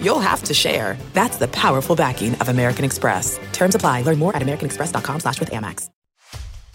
[0.00, 0.96] you'll have to share.
[1.12, 3.38] That's the powerful backing of American Express.
[3.52, 4.02] Terms apply.
[4.02, 5.90] Learn more at americanexpress.com slash with Amex.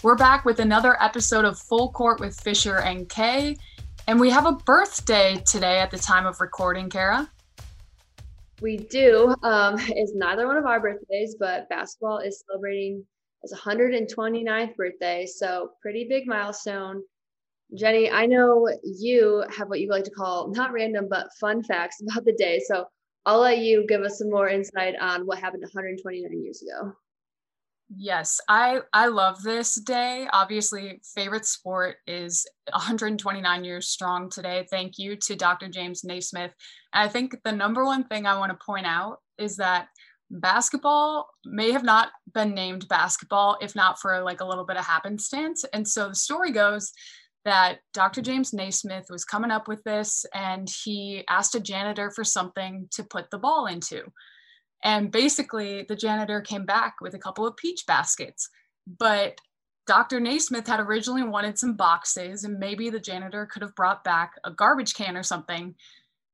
[0.03, 3.55] We're back with another episode of Full Court with Fischer and Kaye.
[4.07, 7.29] And we have a birthday today at the time of recording, Cara.
[8.61, 9.35] We do.
[9.43, 13.05] Um, it's neither one of our birthdays, but basketball is celebrating
[13.43, 15.27] its 129th birthday.
[15.27, 17.03] So pretty big milestone.
[17.75, 22.01] Jenny, I know you have what you like to call not random, but fun facts
[22.01, 22.59] about the day.
[22.67, 22.85] So
[23.25, 26.93] I'll let you give us some more insight on what happened 129 years ago.
[27.93, 30.25] Yes, I I love this day.
[30.31, 34.65] Obviously, favorite sport is 129 years strong today.
[34.71, 35.67] Thank you to Dr.
[35.67, 36.53] James Naismith.
[36.93, 39.87] And I think the number one thing I want to point out is that
[40.29, 44.85] basketball may have not been named basketball if not for like a little bit of
[44.85, 45.65] happenstance.
[45.73, 46.93] And so the story goes
[47.45, 48.21] that Dr.
[48.21, 53.03] James Naismith was coming up with this and he asked a janitor for something to
[53.03, 54.03] put the ball into.
[54.83, 58.49] And basically, the janitor came back with a couple of peach baskets.
[58.99, 59.39] But
[59.87, 60.19] Dr.
[60.19, 64.51] Naismith had originally wanted some boxes, and maybe the janitor could have brought back a
[64.51, 65.75] garbage can or something.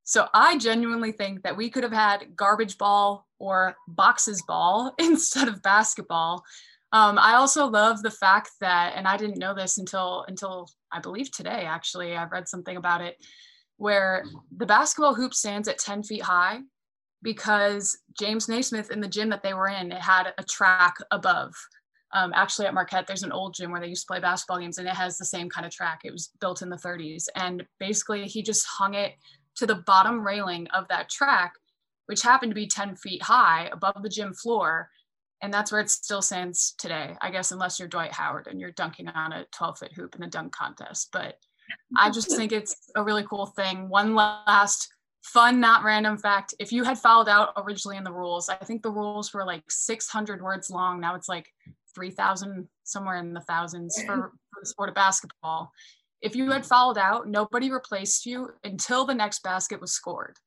[0.04, 5.48] So I genuinely think that we could have had garbage ball or boxes ball instead
[5.48, 6.44] of basketball.
[6.94, 11.00] Um, I also love the fact that, and I didn't know this until until I
[11.00, 11.66] believe today.
[11.66, 13.18] Actually, I've read something about it
[13.78, 14.24] where
[14.56, 16.60] the basketball hoop stands at 10 feet high
[17.22, 21.54] because James Naismith in the gym that they were in, it had a track above.
[22.14, 24.78] Um, actually, at Marquette, there's an old gym where they used to play basketball games,
[24.78, 26.02] and it has the same kind of track.
[26.06, 29.14] It was built in the 30s, and basically, he just hung it
[29.58, 31.54] to the bottom railing of that track,
[32.06, 34.90] which happened to be 10 feet high above the gym floor
[35.42, 38.72] and that's where it still stands today i guess unless you're dwight howard and you're
[38.72, 41.10] dunking on a 12 foot hoop in the dunk contest.
[41.12, 41.36] But
[41.98, 43.90] i just think it's a really cool thing.
[43.90, 44.90] One last
[45.24, 46.56] fun not random fact.
[46.60, 49.64] If you had fouled out originally in the rules i think the rules were like
[49.70, 51.00] 600 words long.
[51.00, 51.48] Now it's like
[51.96, 55.72] 3000 somewhere in the thousands for, for the sport of basketball.
[56.22, 60.38] If you had fouled out nobody replaced you until the next basket was scored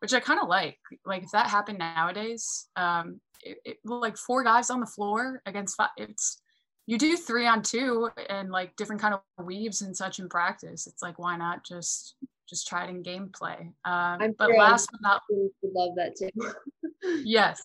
[0.00, 0.78] which i kind of like.
[1.04, 5.76] Like if that happened nowadays um, it, it, like four guys on the floor against
[5.76, 5.90] five.
[5.96, 6.40] It's
[6.86, 10.86] you do three on two and like different kind of weaves and such in practice.
[10.86, 12.16] It's like why not just
[12.48, 13.72] just try it in gameplay.
[13.84, 15.22] Um, but sure last but not
[15.62, 16.52] love that too.
[17.24, 17.62] yes,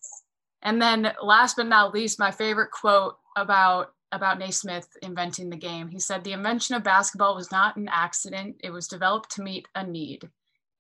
[0.62, 5.90] and then last but not least, my favorite quote about about Naismith inventing the game.
[5.90, 9.68] He said, "The invention of basketball was not an accident; it was developed to meet
[9.76, 10.30] a need."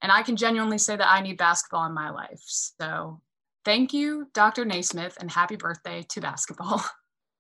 [0.02, 2.42] And I can genuinely say that I need basketball in my life.
[2.46, 3.22] So
[3.66, 4.64] Thank you, Dr.
[4.64, 6.82] Naismith, and happy birthday to basketball.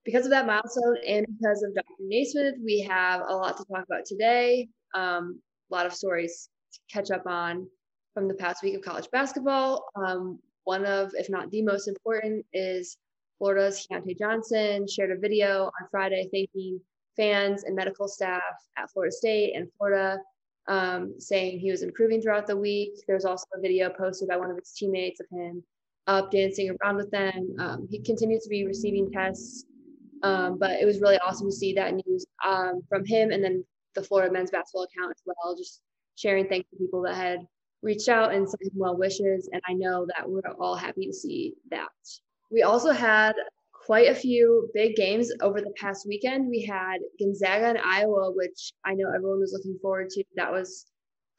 [0.03, 1.87] Because of that milestone and because of Dr.
[1.99, 4.67] Naismith, we have a lot to talk about today.
[4.93, 5.41] Um,
[5.71, 7.67] a lot of stories to catch up on
[8.13, 9.83] from the past week of college basketball.
[9.95, 12.97] Um, one of, if not the most important, is
[13.39, 16.79] Florida's Keyontae Johnson shared a video on Friday thanking
[17.17, 18.43] fans and medical staff
[18.77, 20.19] at Florida State and Florida,
[20.67, 22.91] um, saying he was improving throughout the week.
[23.07, 25.63] There's also a video posted by one of his teammates of him
[26.07, 27.55] up dancing around with them.
[27.59, 29.65] Um, he continued to be receiving tests,
[30.23, 33.63] um, but it was really awesome to see that news um, from him and then
[33.95, 35.81] the Florida men's basketball account as well, just
[36.15, 37.39] sharing thanks to people that had
[37.81, 39.49] reached out and sent him well wishes.
[39.51, 41.89] And I know that we're all happy to see that.
[42.51, 43.33] We also had
[43.85, 46.49] quite a few big games over the past weekend.
[46.49, 50.23] We had Gonzaga and Iowa, which I know everyone was looking forward to.
[50.35, 50.85] That was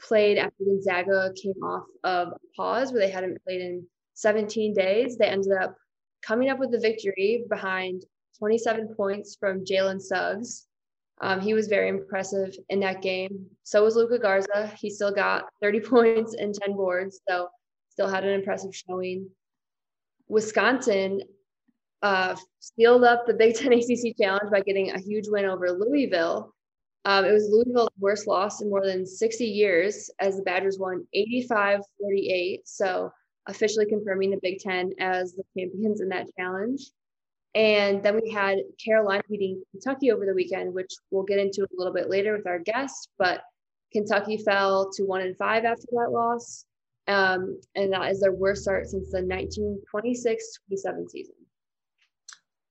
[0.00, 5.16] played after Gonzaga came off of a pause where they hadn't played in 17 days,
[5.16, 5.76] they ended up
[6.22, 8.02] coming up with the victory behind
[8.38, 10.66] 27 points from Jalen Suggs.
[11.20, 13.46] Um, he was very impressive in that game.
[13.62, 14.72] So was Luka Garza.
[14.78, 17.48] He still got 30 points and 10 boards, so
[17.90, 19.28] still had an impressive showing.
[20.28, 21.20] Wisconsin
[22.02, 26.52] uh, sealed up the Big Ten ACC Challenge by getting a huge win over Louisville.
[27.04, 31.06] Um, it was Louisville's worst loss in more than 60 years as the Badgers won
[31.14, 32.66] 85 48.
[32.66, 33.12] So
[33.48, 36.82] officially confirming the Big Ten as the champions in that challenge.
[37.54, 41.76] And then we had Carolina beating Kentucky over the weekend, which we'll get into a
[41.76, 43.08] little bit later with our guests.
[43.18, 43.42] But
[43.92, 46.66] Kentucky fell to one and five after that loss.
[47.08, 51.34] Um, and that is their worst start since the 1926 27 season.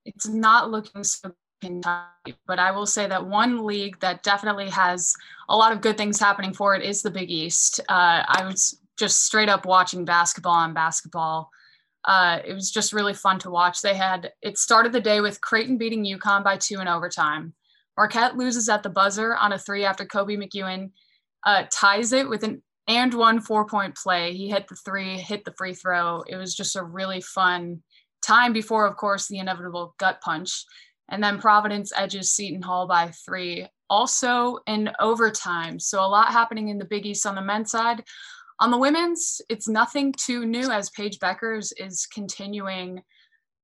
[0.05, 2.35] It's not looking so Kentucky.
[2.45, 5.13] But I will say that one league that definitely has
[5.49, 7.79] a lot of good things happening for it is the Big East.
[7.89, 11.49] Uh, I was just straight up watching basketball on basketball.
[12.05, 13.81] Uh, it was just really fun to watch.
[13.81, 17.53] They had it started the day with Creighton beating UConn by two in overtime.
[17.97, 20.91] Marquette loses at the buzzer on a three after Koby McEwen
[21.45, 24.33] uh, ties it with an and one four point play.
[24.33, 26.23] He hit the three, hit the free throw.
[26.27, 27.81] It was just a really fun
[28.21, 30.65] time before, of course, the inevitable gut punch.
[31.09, 35.79] And then Providence edges Seton Hall by three, also in overtime.
[35.79, 38.03] So a lot happening in the Big East on the men's side.
[38.59, 43.01] On the women's, it's nothing too new as Paige Bueckers is continuing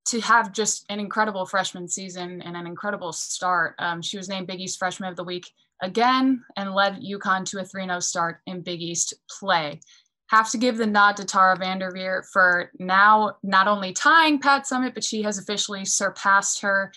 [0.06, 3.74] to have just an incredible freshman season and an incredible start.
[3.78, 5.50] Um, she was named Big East Freshman of the Week
[5.80, 9.80] again and led UConn to a 3 0 start in Big East play.
[10.28, 14.94] Have to give the nod to Tara VanDerveer for now not only tying Pat Summitt,
[14.94, 16.92] but she has officially surpassed her.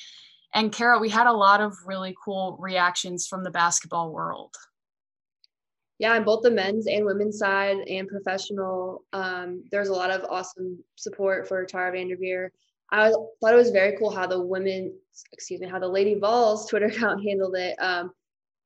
[0.54, 4.56] And Cara, we had a lot of really cool reactions from the basketball world.
[5.98, 10.26] Yeah, on both the men's and women's side and professional, um, there's a lot of
[10.30, 12.50] awesome support for Tara VanDerveer.
[12.92, 14.94] I thought it was very cool how the women,
[15.32, 17.76] excuse me, how the Lady Vols Twitter account handled it.
[17.80, 18.12] Um,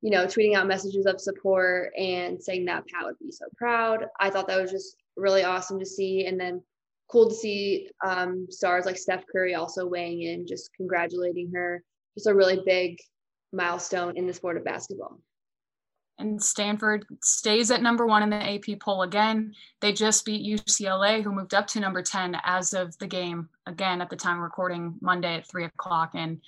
[0.02, 4.06] you know, tweeting out messages of support and saying that Pat would be so proud.
[4.20, 6.26] I thought that was just really awesome to see.
[6.26, 6.64] And then
[7.10, 11.84] cool to see um, stars like Steph Curry also weighing in, just congratulating her.
[12.16, 12.98] Just a really big
[13.52, 15.20] milestone in the sport of basketball.
[16.20, 19.54] And Stanford stays at number one in the AP poll again.
[19.80, 24.02] They just beat UCLA, who moved up to number 10 as of the game, again,
[24.02, 26.12] at the time recording Monday at three o'clock.
[26.16, 26.42] And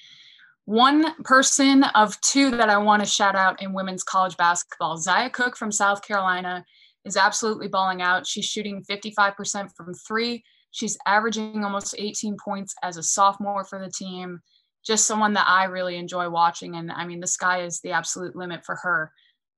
[0.66, 5.30] one person of two that I want to shout out in women's college basketball, Zia
[5.30, 6.66] Cooke from South Carolina
[7.06, 8.28] is absolutely balling out.
[8.28, 10.44] She's shooting 55% from three.
[10.72, 14.42] She's averaging almost 18 points as a sophomore for the team.
[14.86, 16.76] Just someone that I really enjoy watching.
[16.76, 19.12] And I mean, the sky is the absolute limit for her.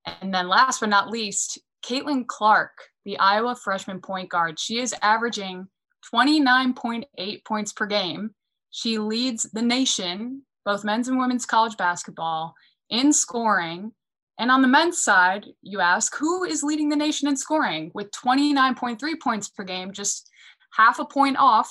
[0.06, 2.72] And then last but not least, Caitlin Clark,
[3.04, 4.58] the Iowa freshman point guard.
[4.58, 5.68] She is averaging
[6.14, 8.30] 29.8 points per game.
[8.70, 12.54] She leads the nation both men's and women's college basketball
[12.90, 13.92] in scoring.
[14.38, 18.10] And on the men's side, you ask, who is leading the nation in scoring with
[18.10, 20.28] 29.3 points per game, just
[20.72, 21.70] half a point off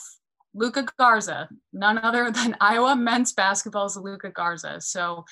[0.54, 4.80] Luka Garza, none other than Iowa men's basketball's Luka Garza.
[4.80, 5.26] So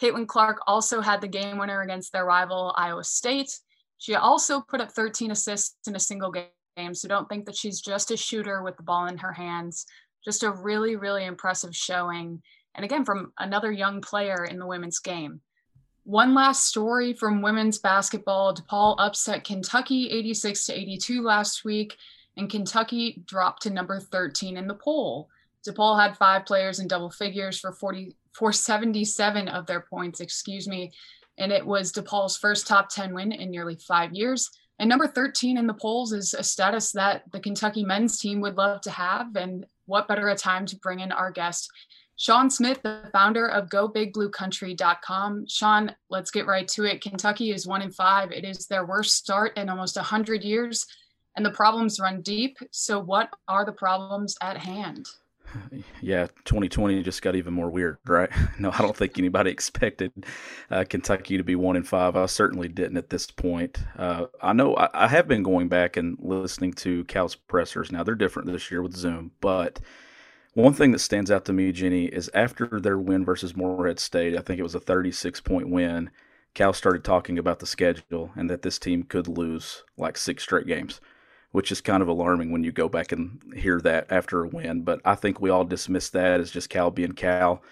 [0.00, 3.58] Caitlin Clark also had the game winner against their rival, Iowa State.
[3.98, 6.94] She also put up 13 assists in a single game.
[6.94, 9.86] So don't think that she's just a shooter with the ball in her hands.
[10.24, 12.42] Just a really, really impressive showing
[12.78, 15.40] and again from another young player in the women's game.
[16.04, 21.96] One last story from women's basketball DePaul upset Kentucky 86 to 82 last week,
[22.36, 25.28] and Kentucky dropped to number 13 in the poll.
[25.66, 30.68] DePaul had five players in double figures for 40, for 77 of their points, excuse
[30.68, 30.92] me,
[31.38, 34.50] and it was DePaul's first top 10 win in nearly five years.
[34.78, 38.56] And number 13 in the polls is a status that the Kentucky men's team would
[38.56, 39.34] love to have.
[39.34, 41.70] And what better a time to bring in our guest,
[42.16, 45.46] Shawn Smith, the founder of GoBigBlueCountry.com.
[45.48, 47.00] Shawn, let's get right to it.
[47.00, 48.32] Kentucky is one in five.
[48.32, 50.84] It is their worst start in almost 100 years,
[51.36, 52.58] and the problems run deep.
[52.72, 55.08] So, what are the problems at hand?
[56.00, 58.30] Yeah, 2020 just got even more weird, right?
[58.58, 60.12] No, I don't think anybody expected
[60.70, 62.16] uh, Kentucky to be one in five.
[62.16, 63.78] I certainly didn't at this point.
[63.96, 67.92] Uh, I know I, I have been going back and listening to Cal's pressers.
[67.92, 69.80] Now they're different this year with Zoom, but
[70.54, 74.36] one thing that stands out to me, Jenny, is after their win versus Morehead State,
[74.36, 76.10] I think it was a 36 point win.
[76.54, 80.66] Cal started talking about the schedule and that this team could lose like six straight
[80.66, 81.00] games,
[81.52, 84.82] which is kind of alarming when you go back and hear that after a win.
[84.82, 87.62] But I think we all dismiss that as just Cal being Cal.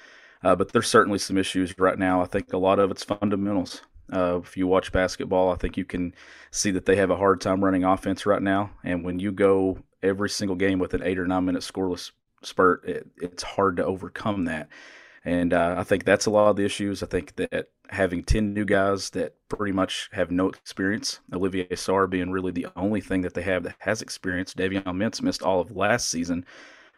[0.42, 2.22] Uh, but there's certainly some issues right now.
[2.22, 3.82] I think a lot of it's fundamentals.
[4.12, 6.14] Uh, if you watch basketball, I think you can
[6.50, 8.70] see that they have a hard time running offense right now.
[8.84, 12.84] And when you go every single game with an eight or nine minute scoreless spurt,
[12.88, 14.68] it, it's hard to overcome that.
[15.26, 17.02] And uh, I think that's a lot of the issues.
[17.02, 22.08] I think that having 10 new guys that pretty much have no experience, Olivier Sarr
[22.08, 25.60] being really the only thing that they have that has experience, Davion Mintz missed all
[25.60, 26.46] of last season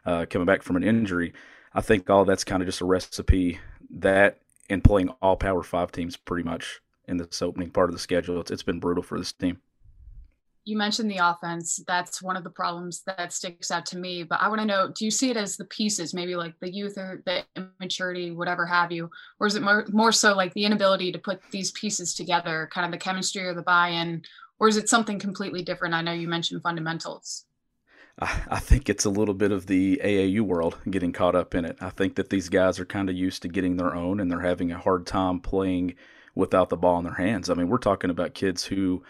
[0.04, 1.32] uh, coming back from an injury.
[1.73, 5.90] I think all that's kind of just a recipe that and playing all Power Five
[5.90, 8.42] teams pretty much in this opening part of the schedule.
[8.42, 9.58] It's, it's been brutal for this team
[10.69, 11.81] you mentioned the offense.
[11.87, 14.23] That's one of the problems that sticks out to me.
[14.23, 16.71] But I want to know do you see it as the pieces, maybe like the
[16.71, 19.11] youth or the immaturity, whatever have you?
[19.41, 22.85] Or is it more, more so like the inability to put these pieces together, kind
[22.85, 24.23] of the chemistry or the buy in?
[24.61, 25.95] Or is it something completely different?
[25.95, 27.47] I know you mentioned fundamentals.
[28.21, 31.79] I think it's a little bit of the AAU world getting caught up in it.
[31.81, 34.41] I think that these guys are kind of used to getting their own and they're
[34.41, 35.95] having a hard time playing
[36.35, 37.49] without the ball in their hands.
[37.49, 39.03] I mean, we're talking about kids who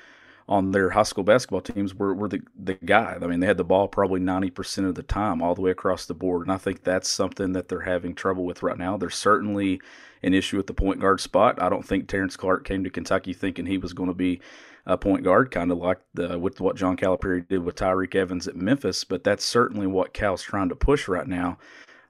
[0.48, 3.18] on their high school basketball teams were, were the, the guy.
[3.20, 6.06] I mean, they had the ball probably 90% of the time, all the way across
[6.06, 6.42] the board.
[6.42, 8.96] And I think that's something that they're having trouble with right now.
[8.96, 9.80] There's certainly
[10.22, 11.60] an issue at the point guard spot.
[11.60, 14.40] I don't think Terrence Clarke came to Kentucky thinking he was going to be
[14.86, 18.48] a point guard, kind of like the, with what John Calipari did with Tyreke Evans
[18.48, 19.04] at Memphis.
[19.04, 21.58] But that's certainly what Cal's trying to push right now.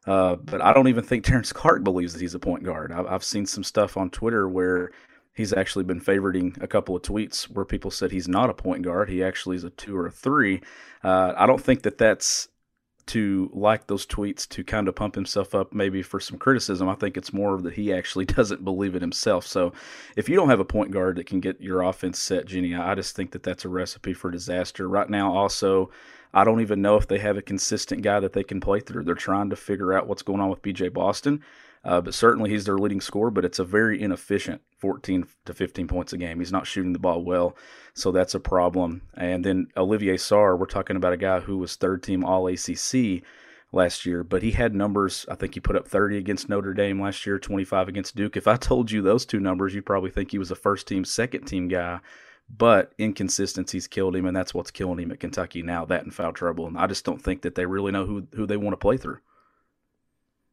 [0.06, 2.92] Uh, but I don't even think Terrence Clarke believes that he's a point guard.
[2.92, 4.92] I've, I've seen some stuff on Twitter where
[5.38, 8.82] he's actually been favoriting a couple of tweets where people said he's not a point
[8.82, 9.08] guard.
[9.08, 10.60] He actually is a two or a three.
[11.04, 12.48] Uh, I don't think that that's
[13.06, 16.88] to like those tweets to kind of pump himself up maybe for some criticism.
[16.88, 19.46] I think it's more that he actually doesn't believe it himself.
[19.46, 19.72] So
[20.16, 22.96] if you don't have a point guard that can get your offense set, Jenny, I
[22.96, 24.88] just think that that's a recipe for disaster.
[24.88, 25.88] Right now, also,
[26.34, 29.04] I don't even know if they have a consistent guy that they can play through.
[29.04, 31.44] They're trying to figure out what's going on with BJ Boston.
[31.88, 35.88] Uh, but certainly he's their leading scorer, but it's a very inefficient 14 to 15
[35.88, 36.38] points a game.
[36.38, 37.56] He's not shooting the ball well,
[37.94, 39.00] so that's a problem.
[39.14, 43.22] And then Olivier Sarr, we're talking about a guy who was third team All ACC
[43.72, 45.24] last year, but he had numbers.
[45.30, 48.36] I think he put up 30 against Notre Dame last year, 25 against Duke.
[48.36, 51.06] If I told you those two numbers, you'd probably think he was a first team,
[51.06, 52.00] second team guy.
[52.54, 55.86] But inconsistencies killed him, and that's what's killing him at Kentucky now.
[55.86, 58.46] That and foul trouble, and I just don't think that they really know who who
[58.46, 59.20] they want to play through.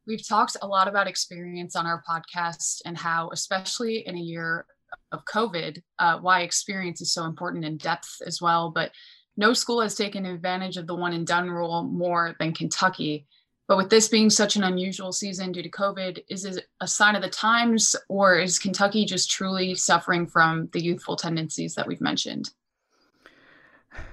[0.07, 4.65] We've talked a lot about experience on our podcast and how, especially in a year
[5.11, 8.69] of COVID, uh, why experience is so important in depth as well.
[8.69, 8.91] But
[9.35, 13.25] no school has taken advantage of the one and done rule more than Kentucky.
[13.67, 17.15] But with this being such an unusual season due to COVID, is it a sign
[17.15, 22.01] of the times or is Kentucky just truly suffering from the youthful tendencies that we've
[22.01, 22.51] mentioned?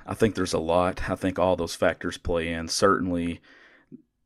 [0.06, 1.11] I think there's a lot.
[1.11, 2.68] I think all those factors play in.
[2.68, 3.40] Certainly,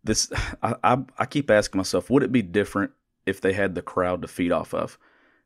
[0.07, 0.33] this
[0.63, 2.93] I, I, I keep asking myself, would it be different
[3.25, 4.99] if they had the crowd to feed off of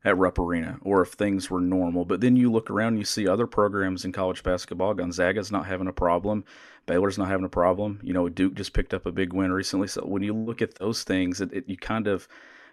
[0.03, 2.05] at Rupp Arena, or if things were normal?
[2.05, 4.93] But then you look around, you see other programs in college basketball.
[4.93, 6.43] Gonzaga's not having a problem.
[6.87, 7.99] Baylor's not having a problem.
[8.03, 9.87] You know, Duke just picked up a big win recently.
[9.87, 12.27] So when you look at those things, it, it you kind of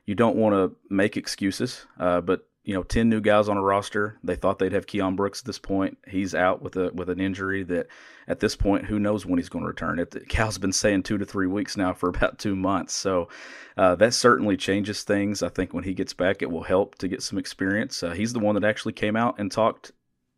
[0.06, 3.62] you don't want to make excuses, uh, but you know, 10 new guys on a
[3.62, 4.18] roster.
[4.22, 5.96] They thought they'd have Keion Brooks at this point.
[6.06, 7.86] He's out with a with an injury that
[8.26, 9.98] at this point, who knows when he's going to return.
[9.98, 12.92] It, Cal's been saying two to three weeks now for about two months.
[12.92, 13.30] So
[13.78, 15.42] uh, that certainly changes things.
[15.42, 18.02] I think when he gets back, it will help to get some experience.
[18.02, 19.92] Uh, he's the one that actually came out and talked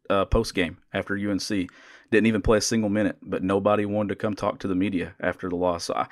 [0.09, 1.49] uh, post game after UNC.
[1.49, 5.17] Didn't even play a single minute, but nobody wanted to come talk to the media
[5.19, 5.83] after the loss.
[5.83, 6.07] So I,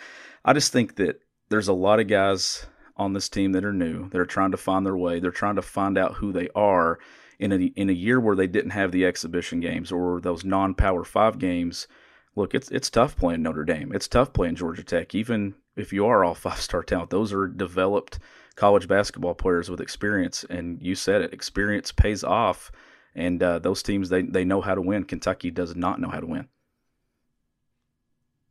[0.44, 2.66] I just think that there's a lot of guys
[2.98, 4.08] on this team that are new.
[4.10, 5.20] They're trying to find their way.
[5.20, 6.98] They're trying to find out who they are
[7.38, 11.04] in a in a year where they didn't have the exhibition games or those non-power
[11.04, 11.86] 5 games.
[12.34, 13.92] Look, it's it's tough playing Notre Dame.
[13.94, 17.10] It's tough playing Georgia Tech even if you are all five-star talent.
[17.10, 18.18] Those are developed
[18.56, 22.72] college basketball players with experience and you said it, experience pays off
[23.14, 25.04] and uh, those teams they they know how to win.
[25.04, 26.48] Kentucky does not know how to win.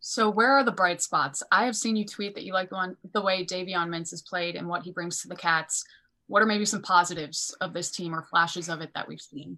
[0.10, 1.44] So where are the bright spots?
[1.52, 4.22] I have seen you tweet that you like the, one, the way Davion Mintz has
[4.22, 5.84] played and what he brings to the Cats.
[6.28, 9.58] What are maybe some positives of this team or flashes of it that we've seen?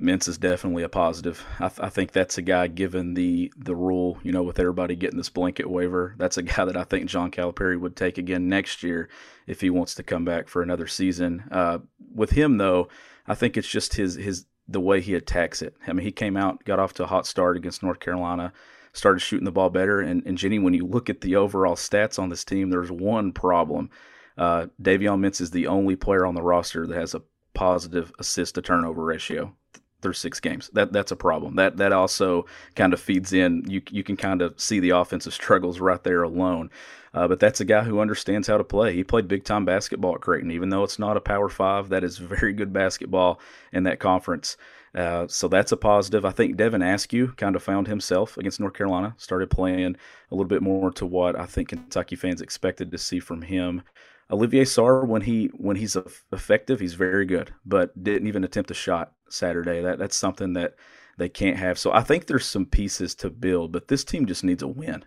[0.00, 1.44] Mintz is definitely a positive.
[1.58, 4.94] I, th- I, think that's a guy, given the the rule, you know, with everybody
[4.94, 8.48] getting this blanket waiver, that's a guy that I think John Calipari would take again
[8.48, 9.08] next year
[9.48, 11.42] if he wants to come back for another season.
[11.50, 11.78] Uh,
[12.14, 12.86] with him, though,
[13.26, 15.74] I think it's just his his the way he attacks it.
[15.88, 18.52] I mean, he came out, got off to a hot start against North Carolina,
[18.92, 20.00] started shooting the ball better.
[20.00, 23.32] And, and Jenny, when you look at the overall stats on this team, there's one
[23.32, 23.90] problem.
[24.36, 27.22] Uh, Davion Mintz is the only player on the roster that has a
[27.54, 29.54] positive assist to turnover ratio
[30.00, 30.68] through six games.
[30.72, 31.56] That that's a problem.
[31.56, 33.64] That that also kind of feeds in.
[33.68, 36.70] You you can kind of see the offensive struggles right there alone.
[37.14, 38.94] Uh, but that's a guy who understands how to play.
[38.94, 41.90] He played big time basketball at Creighton, even though it's not a Power Five.
[41.90, 43.38] That is very good basketball
[43.72, 44.56] in that conference.
[44.94, 46.24] Uh, so that's a positive.
[46.24, 49.96] I think Devin Askew kind of found himself against North Carolina, started playing
[50.30, 53.82] a little bit more to what I think Kentucky fans expected to see from him.
[54.30, 55.96] Olivier Sarr, when he when he's
[56.30, 59.80] effective, he's very good, but didn't even attempt a shot Saturday.
[59.80, 60.74] That that's something that
[61.16, 61.78] they can't have.
[61.78, 65.04] So I think there's some pieces to build, but this team just needs a win.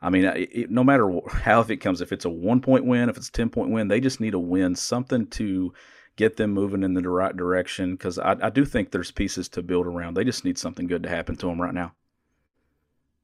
[0.00, 3.08] I mean, it, no matter how if it comes, if it's a one point win,
[3.08, 5.72] if it's a ten point win, they just need a win, something to
[6.18, 9.62] get them moving in the right direction because I, I do think there's pieces to
[9.62, 10.14] build around.
[10.14, 11.92] They just need something good to happen to them right now.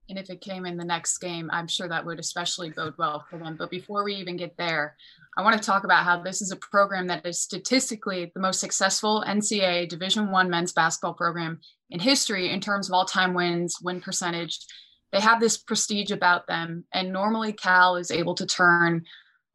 [0.09, 3.25] And if it came in the next game, I'm sure that would especially bode well
[3.29, 3.57] for them.
[3.59, 4.97] But before we even get there,
[5.37, 8.61] I want to talk about how this is a program that is statistically the most
[8.61, 11.61] successful NCAA Division One men's basketball program
[11.91, 14.61] in history in terms of all-time wins, win percentage.
[15.11, 16.85] they have this prestige about them.
[16.93, 19.05] And normally Cal is able to turn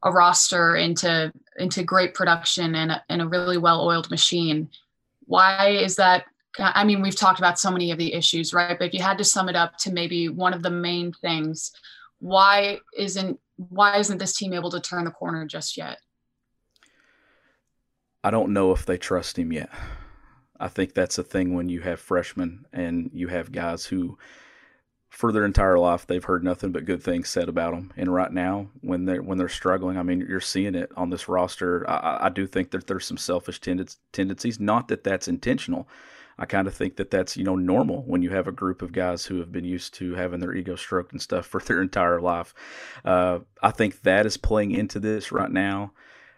[0.04, 4.70] a roster into into great production and a, and a really well-oiled machine.
[5.26, 6.26] Why is that?
[6.58, 8.78] I mean, we've talked about so many of the issues, right?
[8.78, 11.72] But if you had to sum it up to maybe one of the main things,
[12.20, 16.00] why isn't why isn't this team able to turn the corner just yet?
[18.24, 19.70] I don't know if they trust him yet.
[20.60, 24.18] I think that's a thing when you have freshmen and you have guys who,
[25.10, 27.92] for their entire life, they've heard nothing but good things said about them.
[27.98, 31.28] And right now, when they're when they're struggling, I mean, you're seeing it on this
[31.28, 31.88] roster.
[31.90, 34.60] I, I do think that there's some selfish tendencies.
[34.60, 35.90] Not that that's intentional.
[36.38, 38.94] I kind of think that that's you know normal when you have a group of
[38.94, 42.22] guys who have been used to having their ego stroked and stuff for their entire
[42.22, 42.54] life.
[43.04, 45.92] Uh, I think that is playing into this right now.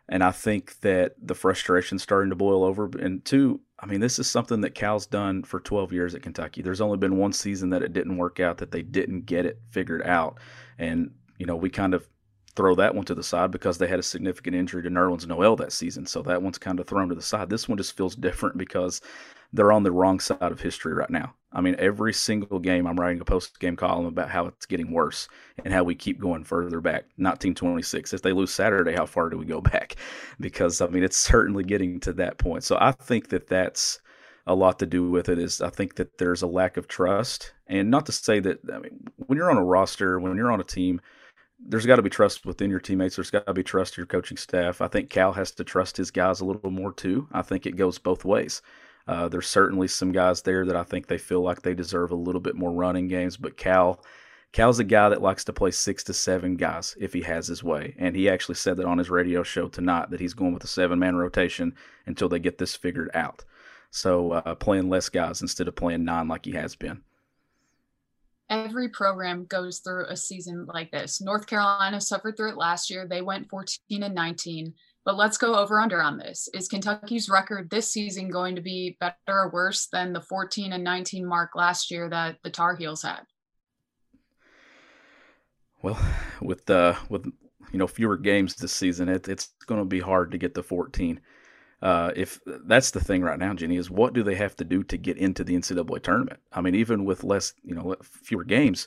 [0.09, 2.89] And I think that the frustration's starting to boil over.
[2.99, 6.61] And two, I mean, this is something that Cal's done for 12 years at Kentucky.
[6.61, 9.59] There's only been one season that it didn't work out, that they didn't get it
[9.71, 10.38] figured out.
[10.77, 12.07] And, you know, we kind of
[12.55, 15.55] throw that one to the side because they had a significant injury to Nerlens Noel
[15.55, 16.05] that season.
[16.05, 17.50] So that one's kind of thrown to the side.
[17.50, 19.01] This one just feels different because
[19.53, 21.34] they're on the wrong side of history right now.
[21.53, 24.91] I mean, every single game I'm writing a post game column about how it's getting
[24.91, 25.27] worse
[25.65, 27.03] and how we keep going further back.
[27.17, 28.13] 1926.
[28.13, 29.96] If they lose Saturday, how far do we go back?
[30.39, 32.63] Because, I mean, it's certainly getting to that point.
[32.63, 34.00] So I think that that's
[34.48, 37.53] a lot to do with it is I think that there's a lack of trust.
[37.67, 40.62] And not to say that, I mean, when you're on a roster, when you're on
[40.62, 41.01] a team,
[41.60, 43.17] there's got to be trust within your teammates.
[43.17, 44.81] There's got to be trust your coaching staff.
[44.81, 47.27] I think Cal has to trust his guys a little more too.
[47.34, 48.62] I think it goes both ways.
[49.08, 52.15] Uh, there's certainly some guys there that I think they feel like they deserve a
[52.15, 54.03] little bit more running games, but Cal.
[54.53, 57.63] Cal's a guy that likes to play six to seven guys if he has his
[57.63, 57.96] way.
[57.98, 60.67] And he actually said that on his radio show tonight that he's going with a
[60.67, 61.74] seven man rotation
[62.05, 63.46] until they get this figured out.
[63.91, 67.01] So uh, playing less guys instead of playing nine like he has been.
[68.50, 71.22] Every program goes through a season like this.
[71.22, 73.08] North Carolina suffered through it last year.
[73.08, 74.74] They went 14 and 19.
[75.03, 76.48] But let's go over under on this.
[76.53, 80.84] Is Kentucky's record this season going to be better or worse than the 14 and
[80.84, 83.21] 19 mark last year that the Tar Heels had?
[85.82, 85.99] Well,
[86.39, 87.25] with uh, with
[87.71, 90.63] you know fewer games this season, it, it's going to be hard to get to
[90.63, 91.19] 14.
[91.82, 94.84] Uh, if that's the thing right now, Jenny, is what do they have to do
[94.84, 96.39] to get into the NCAA tournament?
[96.54, 98.86] I mean, even with less, you know, fewer games,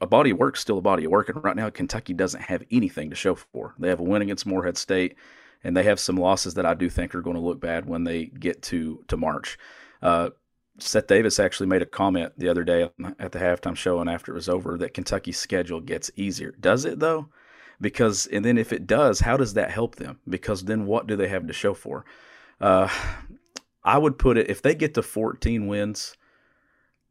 [0.00, 1.28] a body of work still a body of work.
[1.28, 3.74] And right now, Kentucky doesn't have anything to show for.
[3.78, 5.16] They have a win against Morehead State,
[5.64, 8.04] and they have some losses that I do think are going to look bad when
[8.04, 9.58] they get to to March.
[10.02, 10.30] Uh,
[10.78, 14.32] Seth Davis actually made a comment the other day at the halftime show and after
[14.32, 16.54] it was over that Kentucky's schedule gets easier.
[16.58, 17.28] Does it though?
[17.80, 20.20] Because and then if it does, how does that help them?
[20.28, 22.04] Because then what do they have to show for?
[22.60, 22.88] Uh,
[23.84, 26.16] I would put it if they get to 14 wins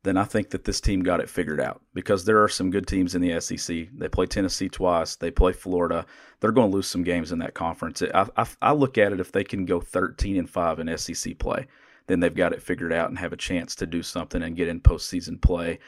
[0.04, 2.88] then I think that this team got it figured out because there are some good
[2.88, 3.90] teams in the SEC.
[3.94, 6.06] They play Tennessee twice, they play Florida.
[6.40, 8.02] They're going to lose some games in that conference.
[8.02, 11.38] I, I, I, look at it if they can go 13 and 5 in SEC
[11.38, 11.68] play,
[12.08, 14.70] then they've got it figured out and have a chance to do something and get
[14.70, 15.80] in postseason play.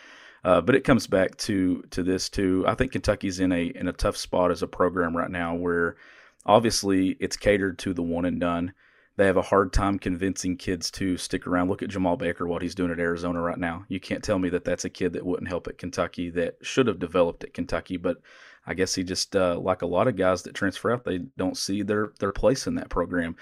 [0.43, 2.65] Uh, but it comes back to to this too.
[2.67, 5.97] I think Kentucky's in a in a tough spot as a program right now where
[6.45, 8.73] obviously it's catered to the one and done
[9.21, 11.69] they have a hard time convincing kids to stick around.
[11.69, 13.85] Look at Jemarl Baker, what he's doing at Arizona right now.
[13.87, 16.87] You can't tell me that that's a kid that wouldn't help at Kentucky, that should
[16.87, 18.17] have developed at Kentucky, but
[18.65, 21.55] I guess he just, uh, like a lot of guys that transfer out, they don't
[21.55, 23.35] see their their place in that program.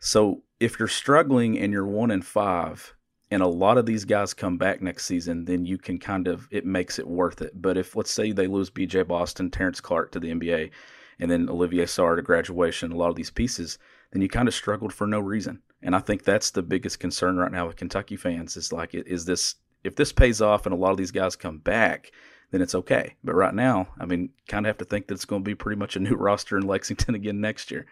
[0.00, 2.92] So if you're struggling and you're one in five,
[3.30, 6.48] and a lot of these guys come back next season, then you can kind of
[6.50, 7.52] it makes it worth it.
[7.54, 9.04] But if let's say they lose B.J.
[9.04, 10.72] Boston, Terrence Clarke to the NBA,
[11.20, 13.78] and then Olivier Sarr to graduation, a lot of these pieces
[14.12, 15.62] then you kind of struggled for no reason.
[15.82, 19.24] And I think that's the biggest concern right now with Kentucky fans is like, is
[19.24, 22.12] this if this pays off and a lot of these guys come back,
[22.50, 23.16] then it's okay.
[23.24, 25.54] But right now, I mean, kind of have to think that it's going to be
[25.54, 27.86] pretty much a new roster in Lexington again next year.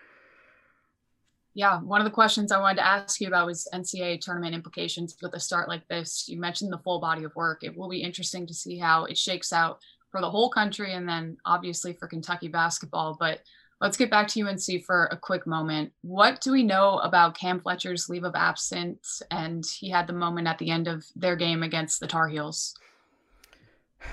[1.55, 5.17] Yeah, one of the questions I wanted to ask you about was NCAA tournament implications
[5.21, 6.29] with a start like this.
[6.29, 7.65] You mentioned the full body of work.
[7.65, 11.09] It will be interesting to see how it shakes out for the whole country and
[11.09, 13.17] then obviously for Kentucky basketball.
[13.19, 13.41] But
[13.81, 15.93] Let's get back to UNC for a quick moment.
[16.03, 19.23] What do we know about Cam Fletcher's leave of absence?
[19.31, 22.75] And he had the moment at the end of their game against the Tar Heels.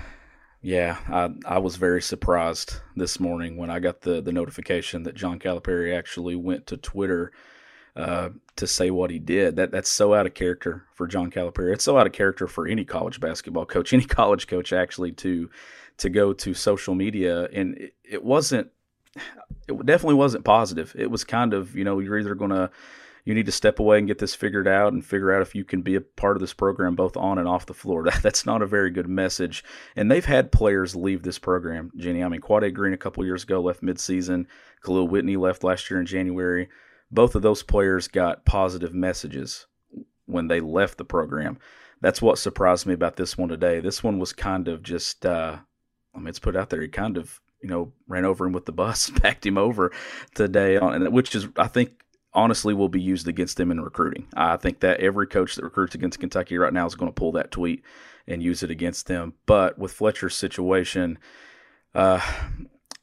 [0.61, 5.13] Yeah, I, I was very surprised this morning when I got the, the notification that
[5.13, 7.31] John Calipari actually went to Twitter
[7.95, 9.57] uh, to say what he did.
[9.57, 11.71] That that's so out of character for John Calipari.
[11.71, 15.51] It's so out of character for any college basketball coach, any college coach actually to
[15.97, 17.47] to go to social media.
[17.53, 18.71] And it, it wasn't
[19.67, 20.95] it definitely wasn't positive.
[20.97, 22.69] It was kind of, you know, you're either going to,
[23.23, 25.63] you need to step away and get this figured out and figure out if you
[25.65, 28.03] can be a part of this program both on and off the floor.
[28.05, 29.63] That, that's not a very good message.
[29.95, 32.23] And they've had players leave this program, Jenny.
[32.23, 34.45] I mean, Quade Green a couple years ago left midseason.
[34.83, 36.69] Khalil Whitney left last year in January.
[37.11, 39.65] Both of those players got positive messages
[40.25, 41.57] when they left the program.
[42.01, 43.79] That's what surprised me about this one today.
[43.79, 45.57] This one was kind of just, uh,
[46.13, 46.81] I mean, it's put out there.
[46.81, 49.91] He kind of, you know, ran over him with the bus, backed him over
[50.33, 51.91] today, on, which is, I think,
[52.33, 54.27] honestly will be used against them in recruiting.
[54.35, 57.31] I think that every coach that recruits against Kentucky right now is going to pull
[57.33, 57.83] that tweet
[58.27, 59.33] and use it against them.
[59.45, 61.17] But with Fletcher's situation,
[61.93, 62.19] uh,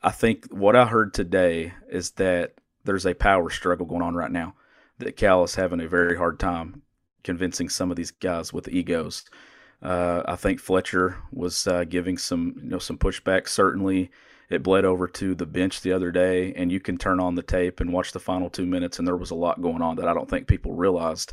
[0.02, 4.30] I think what I heard today is that there's a power struggle going on right
[4.30, 4.54] now.
[4.98, 6.82] That Cal is having a very hard time
[7.24, 9.24] convincing some of these guys with egos.
[9.80, 13.48] Uh, I think Fletcher was uh, giving some, you know, some pushback.
[13.48, 14.10] Certainly,
[14.52, 17.42] it bled over to the bench the other day, and you can turn on the
[17.42, 20.08] tape and watch the final two minutes, and there was a lot going on that
[20.08, 21.32] I don't think people realized.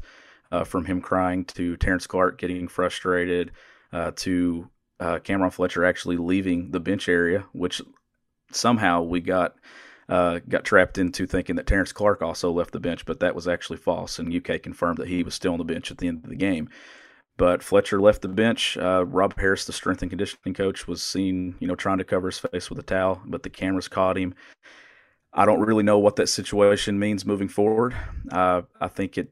[0.52, 3.52] Uh, from him crying to Terrence Clarke getting frustrated
[3.94, 4.68] uh, to
[5.00, 7.84] uh, Cam'ron Fletcher actually leaving the bench area, which
[8.52, 9.56] somehow we got
[10.10, 13.48] uh, got trapped into thinking that Terrence Clarke also left the bench, but that was
[13.48, 16.24] actually false, and UK confirmed that he was still on the bench at the end
[16.24, 16.68] of the game.
[17.40, 18.78] But Fletcher left the bench.
[18.78, 22.28] Uh, Rob Harris, the strength and conditioning coach, was seen, you know, trying to cover
[22.28, 24.36] his face with a towel, but the cameras caught him.
[25.34, 27.96] I don't really know what that situation means moving forward.
[28.30, 29.32] Uh, I think it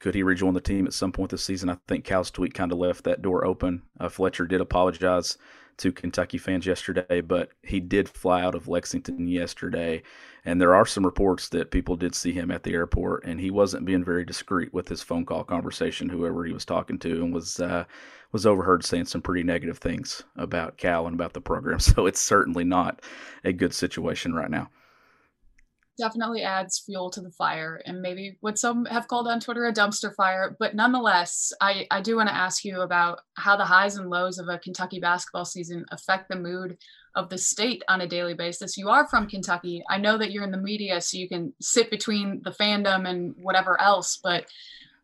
[0.00, 1.68] could he rejoin the team at some point this season.
[1.68, 3.82] I think Cal's tweet kind of left that door open.
[4.00, 5.36] Uh, Fletcher did apologize
[5.78, 10.02] to Kentucky fans yesterday, but he did fly out of Lexington yesterday.
[10.48, 13.50] And there are some reports that people did see him at the airport, and he
[13.50, 17.34] wasn't being very discreet with his phone call conversation, whoever he was talking to, and
[17.34, 17.84] was uh,
[18.32, 21.78] was overheard saying some pretty negative things about Cal and about the program.
[21.88, 23.02] So it's certainly not
[23.44, 24.70] a good situation right now
[25.98, 29.72] definitely adds fuel to the fire and maybe what some have called on Twitter a
[29.72, 30.56] dumpster fire.
[30.58, 34.38] But nonetheless, I, I do want to ask you about how the highs and lows
[34.38, 36.78] of a Kentucky basketball season affect the mood
[37.14, 38.76] of the state on a daily basis.
[38.76, 39.82] You are from Kentucky.
[39.88, 43.34] I know that you're in the media, so you can sit between the fandom and
[43.40, 44.46] whatever else, but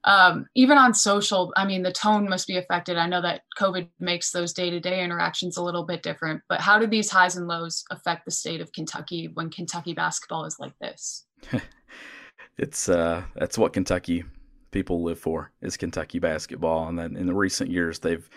[0.05, 2.99] um, even on social, I mean, the tone must be affected.
[2.99, 6.61] I know that COVID makes those day to day interactions a little bit different, but
[6.61, 10.59] how do these highs and lows affect the state of Kentucky when Kentucky basketball is
[10.61, 11.25] like this?
[12.59, 14.25] it's uh, that's what Kentucky
[14.73, 18.29] people live for is Kentucky basketball, and then in the recent years they've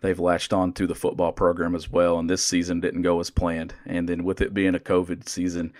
[0.00, 2.18] they've latched on to the football program as well.
[2.18, 5.72] And this season didn't go as planned, and then with it being a COVID season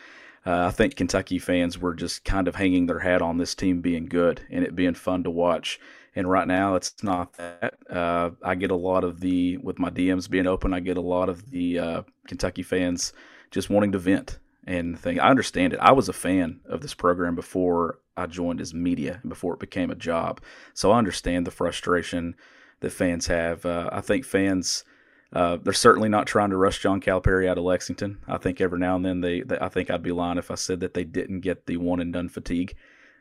[0.47, 3.81] uh, I think Kentucky fans were just kind of hanging their hat on this team
[3.81, 5.81] being good and it being fun to watch.
[6.15, 7.75] And right now, it's not that.
[7.91, 11.03] Uh, I get a lot of the, with my DMs being open, I get a
[11.03, 13.13] lot of the uh, Kentucky fans
[13.51, 15.19] just wanting to vent and think.
[15.19, 15.81] I understand it.
[15.81, 19.61] I was a fan of this program before I joined as media and before it
[19.61, 20.41] became a job.
[20.75, 22.37] So I understand the frustration
[22.81, 23.65] that fans have.
[23.65, 24.85] Uh, I think fans
[25.33, 28.19] uh, they're certainly not trying to rush John Calipari out of Lexington.
[28.29, 30.55] I think every now and then they, they I think I'd be lying if I
[30.55, 32.75] said that they didn't get the one and done fatigue.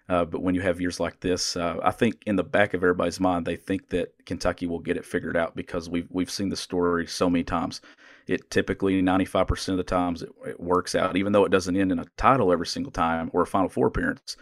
[0.07, 2.83] Uh, but when you have years like this, uh, I think in the back of
[2.83, 6.49] everybody's mind, they think that Kentucky will get it figured out because we've we've seen
[6.49, 7.81] the story so many times.
[8.27, 11.91] It typically 95% of the times it, it works out, even though it doesn't end
[11.91, 14.37] in a title every single time or a Final Four appearance.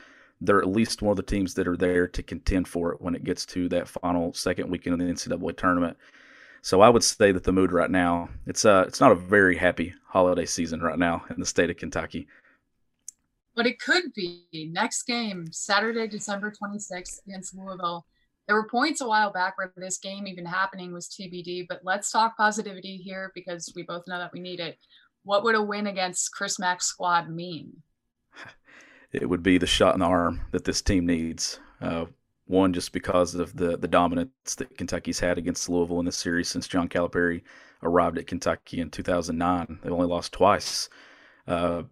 [0.45, 3.15] They're at least one of the teams that are there to contend for it when
[3.15, 5.97] it gets to that final second weekend of the NCAA tournament.
[6.61, 9.57] So I would say that the mood right now it's uh it's not a very
[9.57, 12.27] happy holiday season right now in the state of Kentucky.
[13.55, 18.05] But it could be next game Saturday, December 26th against Louisville.
[18.47, 22.11] There were points a while back where this game even happening was TBD, but let's
[22.11, 24.77] talk positivity here because we both know that we need it.
[25.23, 27.71] What would a win against Chris Mack's squad mean?
[29.13, 31.59] It would be the shot in the arm that this team needs.
[31.79, 32.05] Uh,
[32.45, 36.49] one, just because of the the dominance that Kentucky's had against Louisville in this series
[36.49, 37.41] since John Calipari
[37.81, 39.79] arrived at Kentucky in 2009.
[39.81, 40.89] They've only lost twice,
[41.47, 41.83] uh,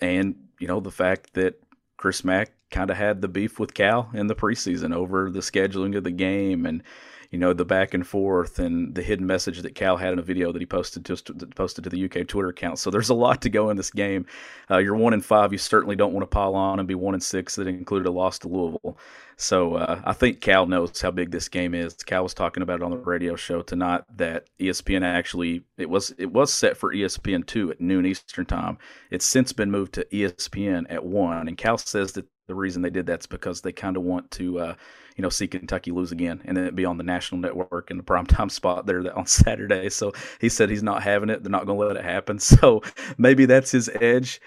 [0.00, 1.60] and you know the fact that
[1.96, 5.96] Chris Mack kind of had the beef with Cal in the preseason over the scheduling
[5.96, 6.82] of the game and
[7.30, 10.22] you know the back and forth and the hidden message that Cal had in a
[10.22, 12.78] video that he posted just posted to the UK Twitter account.
[12.78, 14.26] So there's a lot to go in this game.
[14.70, 15.52] Uh, you're one in five.
[15.52, 18.12] You certainly don't want to pile on and be one in six that included a
[18.12, 18.98] loss to Louisville.
[19.36, 21.94] So uh, I think Cal knows how big this game is.
[21.94, 26.14] Cal was talking about it on the radio show tonight that ESPN actually it was
[26.16, 28.78] it was set for ESPN two at noon Eastern time.
[29.10, 32.90] It's since been moved to ESPN at one, and Cal says that the reason they
[32.90, 34.74] did that's because they kind of want to, uh,
[35.16, 38.02] you know, see Kentucky lose again and then be on the national network in the
[38.04, 39.88] primetime spot there on Saturday.
[39.90, 41.42] So he said he's not having it.
[41.42, 42.38] They're not going to let it happen.
[42.56, 42.82] So
[43.18, 44.40] maybe that's his edge.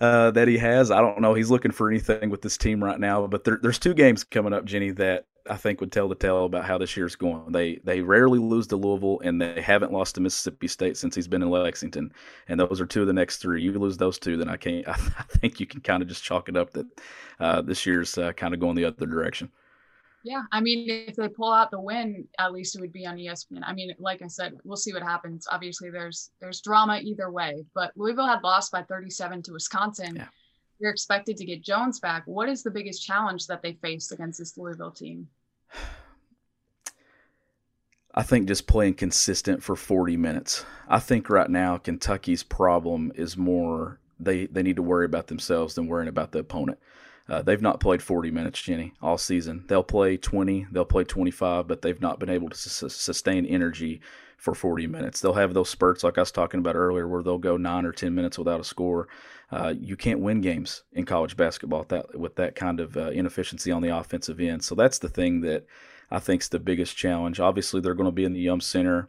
[0.00, 0.90] uh, that he has.
[0.90, 1.34] I don't know.
[1.34, 3.26] He's looking for anything with this team right now.
[3.26, 6.44] But there, there's two games coming up, Jenny, that I think would tell the tale
[6.44, 7.52] about how this year's going.
[7.52, 11.28] They they rarely lose to Louisville, and they haven't lost to Mississippi State since he's
[11.28, 12.12] been in Lexington.
[12.48, 13.62] And those are two of the next three.
[13.62, 14.86] You lose those two, then I can't.
[14.88, 16.86] I, I think you can kind of just chalk it up that
[17.40, 19.50] uh, this year's uh, kind of going the other direction.
[20.24, 23.16] Yeah, I mean, if they pull out the win, at least it would be on
[23.16, 23.62] ESPN.
[23.64, 25.48] I mean, like I said, we'll see what happens.
[25.50, 30.16] Obviously, there's there's drama either way, but Louisville had lost by 37 to Wisconsin.
[30.16, 30.28] Yeah.
[30.82, 32.24] You're expected to get Jones back.
[32.26, 35.28] What is the biggest challenge that they faced against this Louisville team?
[38.16, 40.64] I think just playing consistent for 40 minutes.
[40.88, 45.76] I think right now Kentucky's problem is more they they need to worry about themselves
[45.76, 46.80] than worrying about the opponent.
[47.28, 49.64] Uh, they've not played 40 minutes, Jenny, all season.
[49.68, 54.00] They'll play 20, they'll play 25, but they've not been able to su- sustain energy
[54.36, 55.20] for 40 minutes.
[55.20, 57.92] They'll have those spurts, like I was talking about earlier, where they'll go nine or
[57.92, 59.06] 10 minutes without a score.
[59.52, 63.10] Uh, you can't win games in college basketball with that, with that kind of uh,
[63.10, 64.64] inefficiency on the offensive end.
[64.64, 65.64] So that's the thing that
[66.10, 67.38] I think is the biggest challenge.
[67.38, 69.08] Obviously, they're going to be in the Yum Center.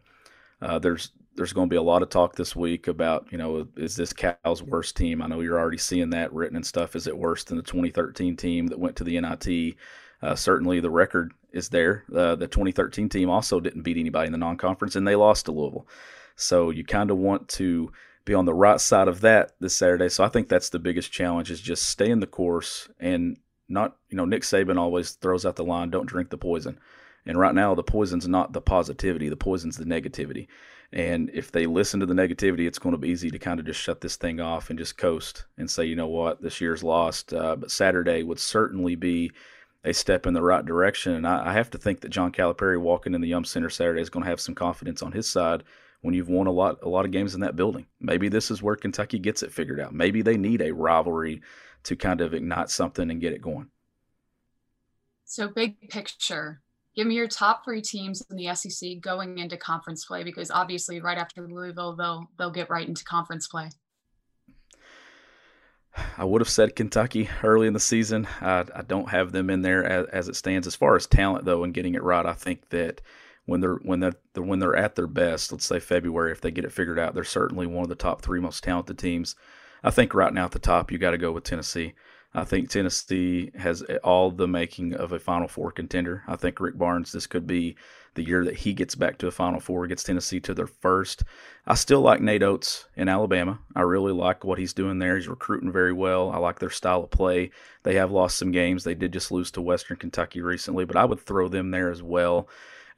[0.62, 3.66] Uh, there's there's going to be a lot of talk this week about, you know,
[3.76, 5.20] is this Cal's worst team?
[5.20, 6.94] I know you're already seeing that written and stuff.
[6.94, 9.76] Is it worse than the 2013 team that went to the NIT?
[10.22, 12.04] Uh, certainly, the record is there.
[12.14, 15.52] Uh, the 2013 team also didn't beat anybody in the non-conference, and they lost to
[15.52, 15.86] Louisville.
[16.36, 17.92] So you kind of want to
[18.24, 20.08] be on the right side of that this Saturday.
[20.08, 23.36] So I think that's the biggest challenge is just stay in the course and
[23.68, 26.78] not, you know, Nick Saban always throws out the line, don't drink the poison.
[27.26, 30.48] And right now, the poison's not the positivity, the poison's the negativity.
[30.92, 33.66] And if they listen to the negativity, it's going to be easy to kind of
[33.66, 36.84] just shut this thing off and just coast and say, you know what, this year's
[36.84, 37.34] lost.
[37.34, 39.32] Uh, but Saturday would certainly be
[39.84, 41.14] a step in the right direction.
[41.14, 44.00] And I, I, have to think that John Calipari walking in the Yum Center Saturday
[44.00, 45.62] is going to have some confidence on his side
[46.00, 47.86] when you've won a lot a lot of games in that building.
[48.00, 49.94] Maybe this is where Kentucky gets it figured out.
[49.94, 51.42] Maybe they need a rivalry
[51.84, 53.68] to kind of ignite something and get it going.
[55.24, 56.60] So big picture,
[56.94, 61.00] give me your top three teams in the SEC going into conference play because obviously
[61.00, 63.70] right after Louisville they'll they'll get right into conference play.
[66.18, 68.26] I would have said Kentucky early in the season.
[68.40, 70.66] I, I don't have them in there as, as, it stands.
[70.66, 73.00] As far as talent though, and getting it right, I think that
[73.46, 76.64] when they're when they're when they're at their best, let's say February, if they get
[76.64, 79.36] it figured out, they're certainly one of the top three most talented teams.
[79.82, 81.94] I think right now at the top, you got to go with Tennessee.
[82.34, 86.24] I think Tennessee has eh, all the making of a Final Four contender.
[86.26, 87.76] I think Rick Barnes, this could be
[88.14, 91.22] the year that he gets back to a Final Four, gets Tennessee to their first.
[91.66, 93.60] I still like Nate Oats in Alabama.
[93.76, 95.16] I really like what he's doing there.
[95.16, 96.30] He's recruiting very well.
[96.30, 97.50] I like their style of play.
[97.84, 98.82] They have lost some games.
[98.82, 102.02] They did just lose to Western Kentucky recently, but I would throw them there as
[102.02, 102.48] well.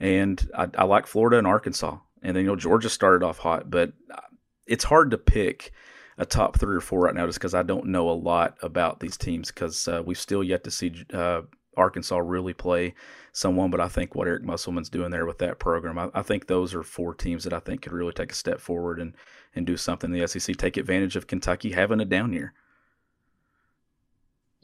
[0.00, 1.98] And I, I like Florida and Arkansas.
[2.22, 4.20] And then, you know, Georgia started off hot, but uh,
[4.66, 5.72] it's hard to pick–
[6.18, 9.00] a top three or four right now just because I don't know a lot about
[9.00, 11.42] these teams because uh, we've still yet to see uh,
[11.76, 12.94] Arkansas really play
[13.32, 13.70] someone.
[13.70, 16.74] But I think what Eric Musselman's doing there with that program, I, I, think those
[16.74, 19.14] are four teams that I think could really take a step forward and,
[19.54, 22.54] and do something in the SEC, take advantage of Kentucky having a down year.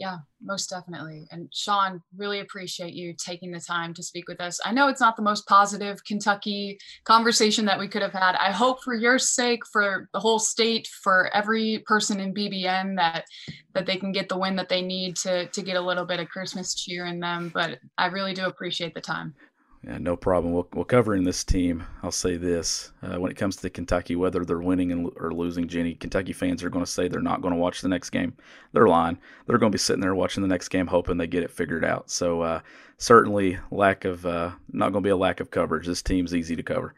[0.03, 1.29] Yeah, most definitely.
[1.31, 4.59] And Shawn, really appreciate you taking the time to speak with us.
[4.65, 8.35] I know it's not the most positive Kentucky conversation that we could have had.
[8.35, 13.27] I hope for your sake, for the whole state, for every person in BBN that
[13.75, 16.19] that they can get the win that they need to to get a little bit
[16.19, 17.53] of Christmas cheer in them.
[17.55, 19.37] But I really do appreciate the time.
[19.85, 20.53] Yeah, no problem.
[20.55, 21.85] We'll, we'll cover in this team.
[22.05, 25.67] I'll say this: uh, when it comes to Kentucky, whether they're winning and, or losing,
[25.67, 28.37] Jenny, Kentucky fans are going to say they're not going to watch the next game.
[28.73, 29.19] They're lying.
[29.47, 31.85] They're going to be sitting there watching the next game, hoping they get it figured
[31.85, 32.11] out.
[32.11, 32.61] So uh,
[32.99, 35.87] certainly, lack of uh, not going to be a lack of coverage.
[35.87, 36.95] This team's easy to cover.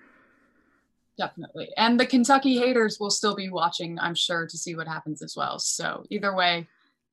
[1.16, 5.22] Definitely, and the Kentucky haters will still be watching, I'm sure, to see what happens
[5.22, 5.58] as well.
[5.58, 6.68] So either way,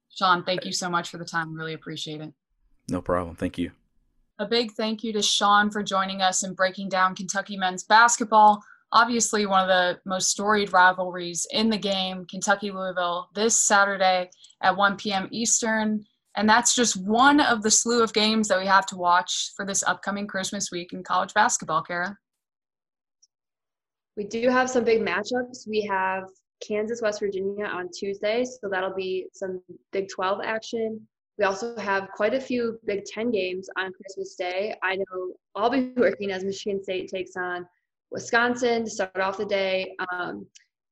[0.10, 1.56] Shawn, thank you so much for the time.
[1.56, 2.34] Really appreciate it.
[2.90, 3.36] No problem.
[3.38, 3.72] Thank you.
[4.41, 8.60] A big thank you to Shawn for joining us and breaking down Kentucky men's basketball.
[8.91, 14.32] Obviously, one of the most storied rivalries in the game, Kentucky Louisville, this Saturday
[14.63, 15.30] at 1 p.m.
[15.32, 16.04] Eastern.
[16.36, 19.63] And that's just one of the slew of games that we have to watch for
[19.63, 22.17] this upcoming Christmas week in college basketball, Cara.
[24.17, 25.67] We do have some big matchups.
[25.67, 26.23] We have
[26.67, 31.08] Kansas, West Virginia on Tuesday, so that'll be some Big 12 action.
[31.38, 34.76] We also have quite a few Big Ten games on Christmas Day.
[34.84, 37.65] I know I'll be working as Michigan State takes on
[38.12, 39.96] Wisconsin to start off the day.
[40.12, 40.46] Um,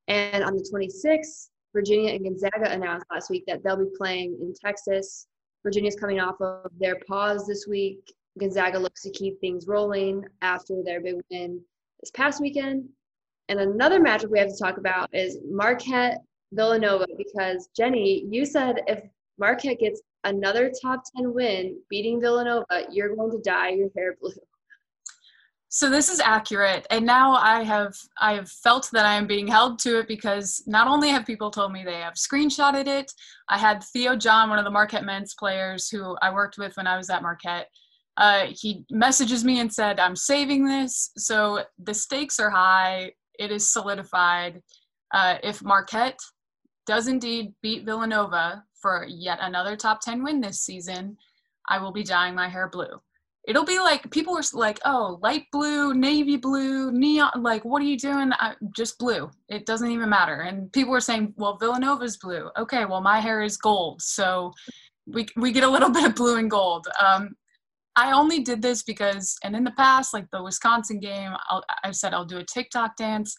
[0.08, 4.54] and on the 26th, Virginia and Gonzaga announced last week that they'll be playing in
[4.54, 5.28] Texas.
[5.64, 8.00] Virginia's coming off of their pause this week.
[8.40, 11.62] Gonzaga looks to keep things rolling after their big win
[12.00, 12.88] this past weekend.
[13.50, 16.20] And another matchup we have to talk about is Marquette
[16.54, 19.02] Villanova because Jenny, you said if
[19.38, 24.32] Marquette gets another top 10 win beating Villanova, you're going to dye your hair blue.
[25.72, 29.48] So this is accurate, and now I have I have felt that I am being
[29.48, 33.12] held to it because not only have people told me they have screenshotted it,
[33.50, 36.88] I had Theo John, one of the Marquette men's players who I worked with when
[36.88, 37.68] I was at Marquette.
[38.18, 43.14] Uh, he messages me and said, "I'm saving this." So the stakes are high.
[43.38, 44.64] It is solidified.
[45.14, 46.20] Uh, if Marquette
[46.88, 51.18] does indeed beat Villanova for yet another top 10 win this season,
[51.68, 53.02] I will be dyeing my hair blue.
[53.48, 57.86] It'll be like people are like oh light blue navy blue neon like what are
[57.86, 58.32] you doing?
[58.34, 59.32] I, just blue.
[59.48, 60.42] It doesn't even matter.
[60.42, 62.50] And people were saying well villanova's blue.
[62.58, 64.54] Okay well my hair is gold so
[65.08, 66.88] we, we get a little bit of blue and gold.
[67.00, 67.36] Um,
[67.96, 71.34] i only did this because and in the past like the wisconsin game
[71.84, 73.36] i said i'll do a tiktok dance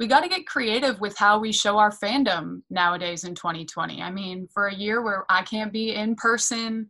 [0.00, 4.10] we got to get creative with how we show our fandom nowadays in 2020 i
[4.10, 6.88] mean for a year where i can't be in person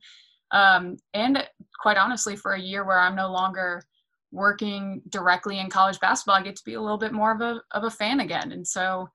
[0.52, 1.46] um, and
[1.80, 3.82] quite honestly, for a year where I'm no longer
[4.32, 7.60] working directly in college basketball, I get to be a little bit more of a
[7.72, 8.52] of a fan again.
[8.52, 9.08] And so,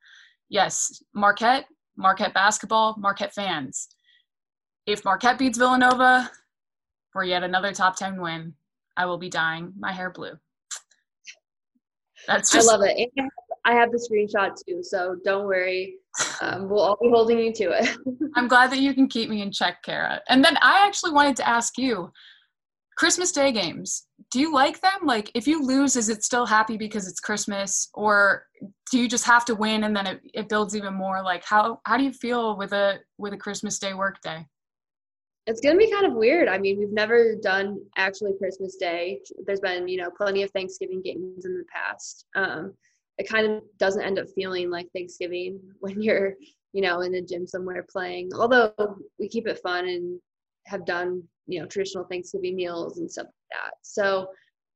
[0.50, 1.66] yes, Marquette,
[1.98, 3.88] Marquette basketball, Marquette fans.
[4.86, 6.30] If Marquette beats Villanova
[7.12, 8.54] for yet another top ten win,
[8.98, 9.74] I will be dying.
[9.78, 10.34] my hair blue.
[12.28, 13.10] That's just, I love it.
[13.18, 13.30] And
[13.66, 15.96] I have the screenshot too, so don't worry.
[16.40, 17.98] Um, we'll all be holding you to it.
[18.36, 20.22] I'm glad that you can keep me in check, Cara.
[20.30, 22.12] And then I actually wanted to ask you
[22.96, 25.00] Christmas Day games, do you like them?
[25.04, 28.46] Like, if you lose, is it still happy because it's Christmas, or
[28.92, 31.22] do you just have to win and then it, it builds even more?
[31.24, 34.46] Like, how how do you feel with a with a Christmas Day work day?
[35.48, 36.48] It's gonna be kind of weird.
[36.48, 39.20] I mean, we've never done actually Christmas Day.
[39.46, 42.26] There's been you know plenty of Thanksgiving games in the past.
[42.36, 42.74] Um,
[43.18, 46.34] it kind of doesn't end up feeling like Thanksgiving when you're,
[46.74, 48.32] you know, in the gym somewhere playing.
[48.36, 48.74] Although
[49.20, 50.20] we keep it fun and
[50.66, 53.74] have done, you know, traditional Thanksgiving meals and stuff like that.
[53.82, 54.28] So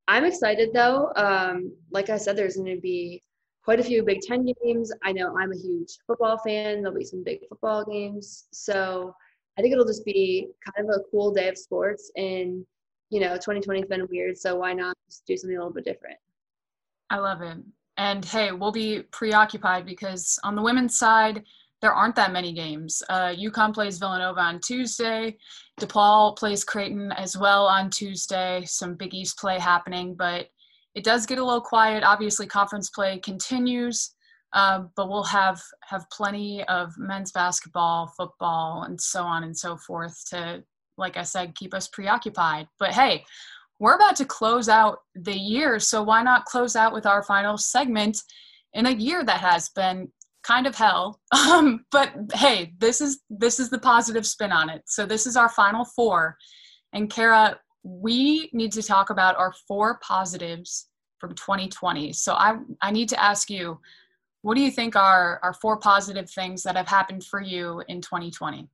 [0.08, 1.12] I'm excited though.
[1.16, 3.22] Um, like I said, there's going to be
[3.64, 4.92] quite a few Big Ten games.
[5.04, 6.82] I know I'm a huge football fan.
[6.82, 8.48] There'll be some big football games.
[8.52, 9.14] So
[9.58, 12.12] I think it'll just be kind of a cool day of sports.
[12.16, 12.66] And,
[13.10, 14.38] you know, 2020 has been weird.
[14.38, 16.18] So why not just do something a little bit different?
[17.10, 17.58] I love it.
[18.00, 21.44] And hey, we'll be preoccupied because on the women's side,
[21.82, 23.04] there aren't that many games.
[23.10, 25.38] Uh, UConn plays Villanova on Tuesday.
[25.82, 28.64] DePaul plays Creighton as well on Tuesday.
[28.66, 30.48] Some Big East play happening, but
[30.96, 32.06] it does get a little quiet.
[32.06, 34.16] Obviously, conference play continues,
[34.54, 39.76] uh, but we'll have have plenty of men's basketball, football, and so on and so
[39.76, 40.64] forth to,
[40.98, 42.70] like I said, keep us preoccupied.
[42.80, 43.26] But hey,
[43.80, 47.58] we're about to close out the year, so why not close out with our final
[47.58, 48.22] segment
[48.74, 50.10] in a year that has been
[50.44, 51.20] kind of hell.
[51.50, 54.84] Um, but hey, this is this is the positive spin on it.
[54.86, 56.38] So this is our final four.
[56.94, 60.90] And Cara, we need to talk about our four positives
[61.20, 62.14] from 2020.
[62.14, 63.80] So I I need to ask you,
[64.42, 68.02] what do you think are are four positive things that have happened for you in
[68.02, 68.68] 2020?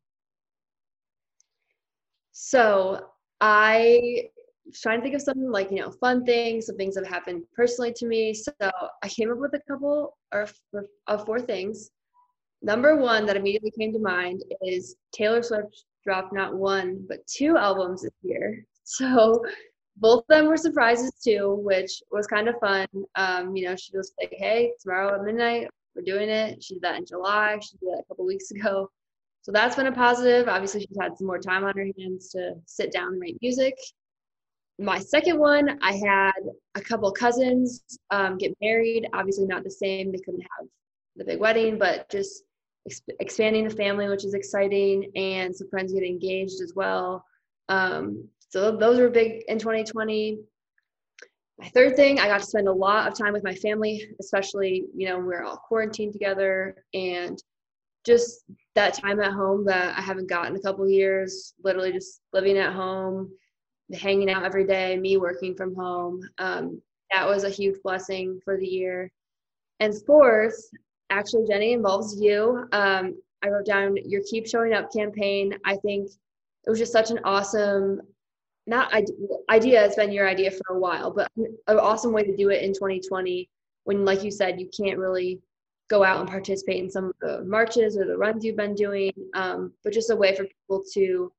[2.31, 3.05] So
[3.39, 4.29] I
[4.73, 7.43] trying to think of some like you know fun things some things that have happened
[7.55, 8.33] personally to me.
[8.33, 10.53] So i came up with a couple of,
[11.07, 11.91] of four things.
[12.61, 17.57] Number one that immediately came to mind is taylor swift dropped not one but two
[17.57, 18.65] albums this year.
[18.87, 19.43] So
[19.97, 22.87] both of them were surprises too which was kind of fun.
[23.15, 26.63] Um, you know she was like hey tomorrow at midnight we're doing it.
[26.63, 27.57] She did that in july.
[27.61, 28.89] She did that a couple weeks ago.
[29.41, 30.47] So that's been a positive.
[30.47, 33.75] Obviously she's had some more time on her hands to sit down and write music
[34.77, 36.33] my second one, I had
[36.75, 39.07] a couple cousins um, get married.
[39.13, 40.11] Obviously, not the same.
[40.11, 40.67] They couldn't have
[41.15, 42.43] the big wedding, but just
[42.89, 47.23] exp- expanding the family, which is exciting, and some friends getting engaged as well.
[47.69, 50.39] Um, so those were big in 2020.
[51.57, 54.85] My third thing, I got to spend a lot of time with my family, especially
[54.93, 57.41] you know we we're all quarantined together, and
[58.05, 58.43] just
[58.75, 61.53] that time at home that I haven't gotten a couple years.
[61.63, 63.31] Literally just living at home
[63.93, 66.27] hanging out every day, me working from home.
[66.37, 69.11] Um, that was a huge blessing for the year.
[69.79, 70.59] And fourth,
[71.09, 72.67] actually, Jenny involves you.
[72.71, 75.57] Um, I wrote down your Keep Showing Up campaign.
[75.65, 76.09] I think
[76.65, 78.01] it was just such an awesome,
[78.65, 78.91] not
[79.49, 82.63] idea, it's been your idea for a while, but an awesome way to do it
[82.63, 83.47] in 2020
[83.83, 85.39] when, like you said, you can't really
[85.87, 89.11] go out and participate in some of the marches or the runs you've been doing,
[89.35, 91.31] um, but just a way for people to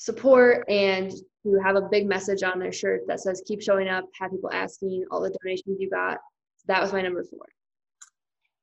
[0.00, 4.04] support and to have a big message on their shirt that says keep showing up
[4.18, 6.16] have people asking all the donations you got
[6.66, 7.46] that was my number four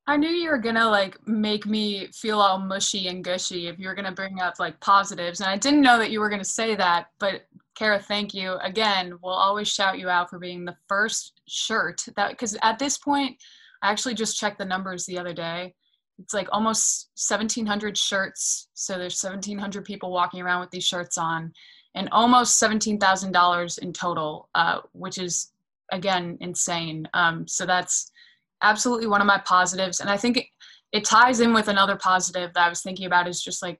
[0.08, 3.86] I knew you were gonna like make me feel all mushy and gushy if you
[3.86, 6.74] were gonna bring up like positives, and I didn't know that you were gonna say
[6.76, 7.08] that.
[7.20, 7.42] But
[7.74, 9.18] Cara, thank you again.
[9.22, 13.36] We'll always shout you out for being the first shirt that because at this point,
[13.82, 15.74] I actually just checked the numbers the other day.
[16.18, 18.68] It's like almost 1,700 shirts.
[18.74, 21.52] So there's 1,700 people walking around with these shirts on,
[21.94, 25.52] and almost $17,000 in total, uh, which is
[25.90, 27.08] again insane.
[27.14, 28.10] Um, so that's
[28.62, 30.46] absolutely one of my positives and i think it,
[30.92, 33.78] it ties in with another positive that i was thinking about is just like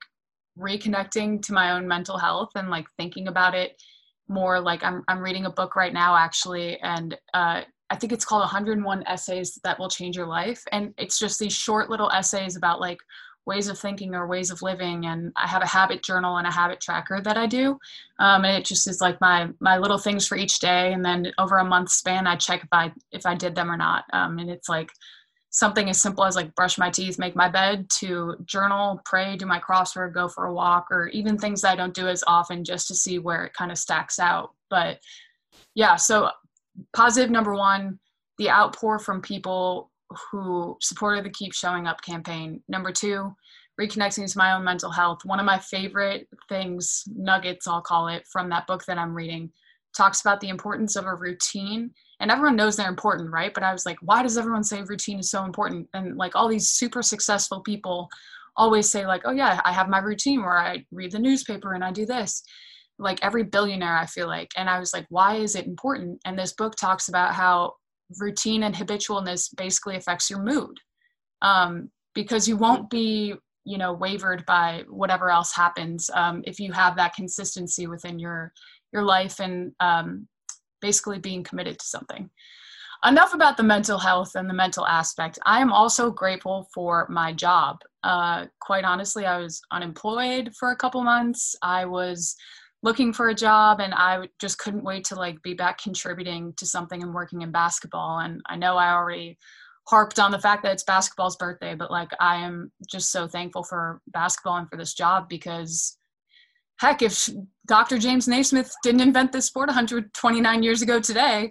[0.59, 3.80] reconnecting to my own mental health and like thinking about it
[4.28, 8.24] more like i'm, I'm reading a book right now actually and uh, i think it's
[8.24, 10.62] called 101 essays that will change your life.
[10.72, 12.99] And it's just these short little essays about like
[13.47, 15.07] ways of thinking or ways of living.
[15.07, 17.78] And i have a habit journal and a habit tracker that i do.
[18.18, 20.93] Um, and it just is like my my little things for each day.
[20.93, 23.76] And then over a month span i check if i if i did them or
[23.76, 24.05] not.
[24.12, 24.91] Um, and it's like
[25.51, 29.47] something as simple as like brush my teeth make my bed to journal pray do
[29.47, 32.62] my crossword go for a walk or even things that i don't do as often
[32.62, 34.51] just to see where it kind of stacks out.
[34.68, 34.99] But
[35.74, 36.28] yeah so
[36.95, 37.99] positive number one
[38.39, 39.91] the outpour from people
[40.31, 42.62] who supported the Keep Showing Up campaign.
[42.68, 43.35] Number two,
[43.81, 45.24] reconnecting to my own mental health.
[45.24, 49.51] One of my favorite things, nuggets, I'll call it, from that book that I'm reading,
[49.97, 51.91] talks about the importance of a routine.
[52.20, 53.53] And everyone knows they're important, right?
[53.53, 55.89] But I was like, why does everyone say routine is so important?
[55.95, 58.09] And like all these super successful people
[58.57, 61.85] always say, like, oh yeah, I have my routine where I read the newspaper and
[61.85, 62.43] I do this.
[62.99, 64.51] Like every billionaire, I feel like.
[64.57, 66.20] And I was like, why is it important?
[66.24, 67.74] And this book talks about how
[68.18, 70.78] routine and habitualness basically affects your mood
[71.42, 73.34] um, because you won't be
[73.64, 78.53] you know wavered by whatever else happens um, if you have that consistency within your
[78.92, 80.26] your life and um,
[80.80, 82.30] basically being committed to something
[83.05, 87.32] enough about the mental health and the mental aspect i am also grateful for my
[87.32, 92.34] job uh, quite honestly i was unemployed for a couple months i was
[92.83, 96.66] looking for a job and I just couldn't wait to like be back contributing to
[96.66, 98.20] something and working in basketball.
[98.20, 99.37] And I know I already
[99.89, 103.64] harped on the fact that it's basketball's birthday, but like I am just so thankful
[103.64, 105.99] for basketball and for this job because
[106.79, 107.29] heck, if
[107.66, 107.99] Dr.
[107.99, 111.51] James Naismith didn't invent this sport 129 years ago today,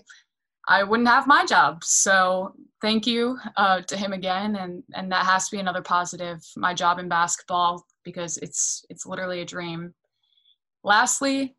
[0.67, 1.84] I wouldn't have my job.
[1.84, 6.39] So thank you uh, to him again, and and that has to be another positive.
[6.57, 9.93] My job in basketball because it's it's literally a dream.
[10.84, 11.55] Lastly,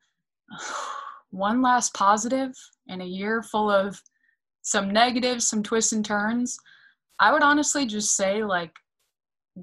[1.31, 2.53] one last positive
[2.87, 4.01] in a year full of
[4.63, 6.59] some negatives, some twists and turns.
[7.19, 8.73] I would honestly just say like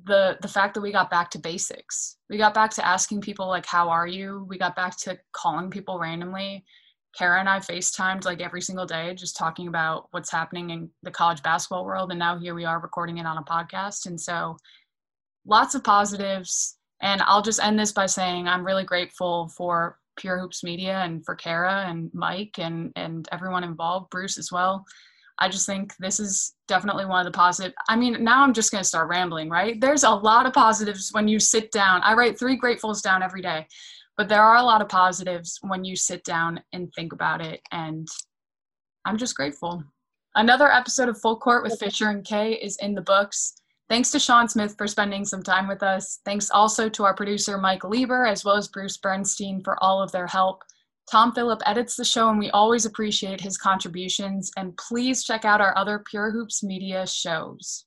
[0.03, 2.18] the the fact that we got back to basics.
[2.30, 4.45] We got back to asking people like how are you?
[4.49, 6.66] We got back to calling people randomly.
[7.18, 11.12] Cara and I FaceTimed like every single day, just talking about what's happening in the
[11.12, 12.12] college basketball world.
[12.12, 14.06] And now here we are recording it on a podcast.
[14.06, 14.58] And so
[15.45, 16.78] lots of positives.
[17.02, 21.24] And I'll just end this by saying I'm really grateful for Pure Hoops Media and
[21.26, 24.86] for Cara and Mike and and everyone involved, Bruce as well.
[25.38, 27.74] I just think this is definitely one of the positive.
[27.89, 29.80] I mean, now I'm just going to start rambling, right?
[29.82, 32.02] There's a lot of positives when you sit down.
[32.04, 33.68] I write three gratefuls down every day,
[34.16, 37.60] but there are a lot of positives when you sit down and think about it.
[37.72, 38.08] And
[39.04, 39.84] I'm just grateful.
[40.36, 43.56] Another episode of Full Court with Fischer and Kaye is in the books.
[43.88, 46.19] Thanks to Shawn Smith for spending some time with us.
[46.25, 50.11] Thanks also to our producer, Mike Lieber, as well as Bruce Bernstein for all of
[50.11, 50.63] their help.
[51.11, 54.51] Tom Phillip edits the show, and we always appreciate his contributions.
[54.57, 57.86] And please check out our other Pure Hoops Media shows.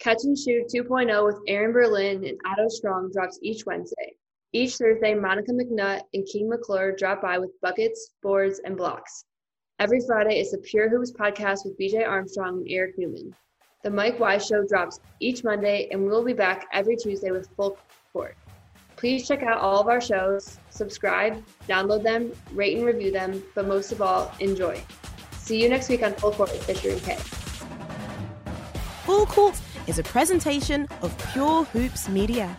[0.00, 4.16] Catch and Shoot 2.0 with Aaron Berlin and Otto Strong drops each Wednesday.
[4.52, 9.24] Each Thursday, Monica McNutt and King McClure drop by with buckets, boards, and blocks.
[9.78, 13.34] Every Friday is the Pure Hoops podcast with BJ Armstrong and Eric Newman.
[13.84, 17.76] The Mike Wise Show drops each Monday, and we'll be back every Tuesday with Full
[18.14, 18.34] Court.
[18.96, 23.68] Please check out all of our shows, subscribe, download them, rate and review them, but
[23.68, 24.80] most of all, enjoy.
[25.32, 27.18] See you next week on Full Court with Fischer and Kaye.
[29.04, 32.56] Full Court is a presentation of Pure Hoops Media.